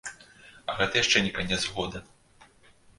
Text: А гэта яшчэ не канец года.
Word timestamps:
А 0.09 0.71
гэта 0.79 1.01
яшчэ 1.03 1.23
не 1.27 1.31
канец 1.37 1.61
года. 1.79 2.05